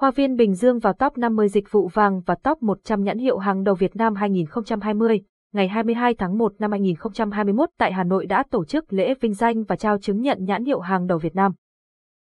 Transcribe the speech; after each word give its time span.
Hoa 0.00 0.10
viên 0.10 0.36
Bình 0.36 0.54
Dương 0.54 0.78
vào 0.78 0.92
top 0.92 1.18
50 1.18 1.48
dịch 1.48 1.72
vụ 1.72 1.88
vàng 1.88 2.20
và 2.26 2.34
top 2.34 2.62
100 2.62 3.02
nhãn 3.02 3.18
hiệu 3.18 3.38
hàng 3.38 3.64
đầu 3.64 3.74
Việt 3.74 3.96
Nam 3.96 4.14
2020, 4.14 5.20
ngày 5.52 5.68
22 5.68 6.14
tháng 6.14 6.38
1 6.38 6.52
năm 6.58 6.70
2021 6.70 7.68
tại 7.78 7.92
Hà 7.92 8.04
Nội 8.04 8.26
đã 8.26 8.44
tổ 8.50 8.64
chức 8.64 8.92
lễ 8.92 9.14
vinh 9.20 9.34
danh 9.34 9.64
và 9.64 9.76
trao 9.76 9.98
chứng 9.98 10.20
nhận 10.20 10.44
nhãn 10.44 10.64
hiệu 10.64 10.80
hàng 10.80 11.06
đầu 11.06 11.18
Việt 11.18 11.34
Nam. 11.34 11.52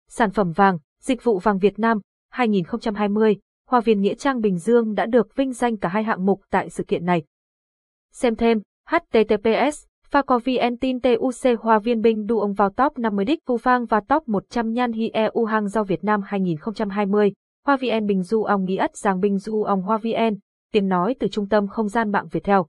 Sản 0.08 0.30
phẩm 0.30 0.52
vàng, 0.52 0.78
dịch 1.02 1.24
vụ 1.24 1.38
vàng 1.38 1.58
Việt 1.58 1.78
Nam 1.78 1.98
2020, 2.30 3.36
Hoa 3.68 3.80
viên 3.80 4.00
Nghĩa 4.00 4.14
Trang 4.14 4.40
Bình 4.40 4.58
Dương 4.58 4.94
đã 4.94 5.06
được 5.06 5.36
vinh 5.36 5.52
danh 5.52 5.76
cả 5.76 5.88
hai 5.88 6.02
hạng 6.04 6.26
mục 6.26 6.40
tại 6.50 6.70
sự 6.70 6.84
kiện 6.84 7.04
này. 7.04 7.22
Xem 8.12 8.36
thêm, 8.36 8.60
https 8.88 9.84
Phaco 10.08 10.40
tin 10.80 11.00
TUC 11.00 11.60
Hoa 11.60 11.78
viên 11.78 12.00
Bình 12.00 12.26
đu 12.26 12.40
ông 12.40 12.52
vào 12.52 12.70
top 12.70 12.98
50 12.98 13.24
đích 13.24 13.38
vu 13.46 13.56
vang 13.56 13.84
và 13.84 14.00
top 14.08 14.28
100 14.28 14.72
nhan 14.72 14.92
hi 14.92 15.08
EU 15.08 15.44
hàng 15.44 15.68
giao 15.68 15.84
Việt 15.84 16.04
Nam 16.04 16.20
2020. 16.24 17.32
Hoa 17.66 17.76
VN 17.76 18.06
Bình 18.06 18.22
Du 18.22 18.42
ông 18.42 18.64
Nghĩ 18.64 18.76
ất 18.76 18.96
Giang 18.96 19.20
Bình 19.20 19.38
Du 19.38 19.62
ông 19.62 19.82
Hoa 19.82 19.98
VN, 19.98 20.38
tiếng 20.72 20.88
nói 20.88 21.14
từ 21.20 21.28
trung 21.28 21.48
tâm 21.48 21.68
không 21.68 21.88
gian 21.88 22.12
mạng 22.12 22.28
Việt 22.30 22.44
theo. 22.44 22.66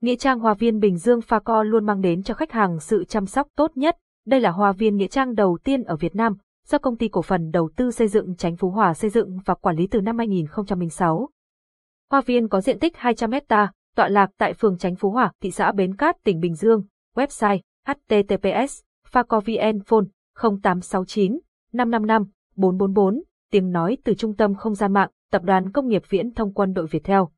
Nghĩa 0.00 0.16
trang 0.16 0.38
Hoa 0.38 0.54
viên 0.54 0.78
Bình 0.80 0.96
Dương 0.96 1.20
Pha 1.20 1.38
Co 1.38 1.62
luôn 1.62 1.86
mang 1.86 2.00
đến 2.00 2.22
cho 2.22 2.34
khách 2.34 2.52
hàng 2.52 2.80
sự 2.80 3.04
chăm 3.04 3.26
sóc 3.26 3.48
tốt 3.56 3.76
nhất. 3.76 3.96
Đây 4.26 4.40
là 4.40 4.50
hoa 4.50 4.72
viên 4.72 4.96
nghĩa 4.96 5.06
trang 5.06 5.34
đầu 5.34 5.58
tiên 5.64 5.82
ở 5.82 5.96
Việt 5.96 6.16
Nam, 6.16 6.36
do 6.66 6.78
công 6.78 6.96
ty 6.96 7.08
cổ 7.08 7.22
phần 7.22 7.50
đầu 7.50 7.70
tư 7.76 7.90
xây 7.90 8.08
dựng 8.08 8.36
Chánh 8.36 8.56
Phú 8.56 8.70
Hòa 8.70 8.94
xây 8.94 9.10
dựng 9.10 9.38
và 9.44 9.54
quản 9.54 9.76
lý 9.76 9.86
từ 9.86 10.00
năm 10.00 10.18
2006. 10.18 11.28
Hoa 12.10 12.20
viên 12.20 12.48
có 12.48 12.60
diện 12.60 12.78
tích 12.78 12.96
200 12.96 13.32
hecta, 13.32 13.72
tọa 13.96 14.08
lạc 14.08 14.30
tại 14.38 14.54
phường 14.54 14.78
Chánh 14.78 14.96
Phú 14.96 15.10
Hòa, 15.10 15.32
thị 15.42 15.50
xã 15.50 15.72
Bến 15.72 15.96
Cát, 15.96 16.16
tỉnh 16.24 16.40
Bình 16.40 16.54
Dương. 16.54 16.82
Website 17.16 17.58
https 17.86 18.80
phacovn 19.06 19.80
phone 19.86 20.04
0869 20.34 21.38
555 21.72 22.24
444 22.56 23.22
tiếng 23.50 23.70
nói 23.70 23.96
từ 24.04 24.14
trung 24.14 24.36
tâm 24.36 24.54
không 24.54 24.74
gian 24.74 24.92
mạng, 24.92 25.10
tập 25.30 25.42
đoàn 25.42 25.72
công 25.72 25.88
nghiệp 25.88 26.02
viễn 26.08 26.34
thông 26.34 26.54
quân 26.54 26.72
đội 26.72 26.86
Việt 26.86 27.04
Theo. 27.04 27.30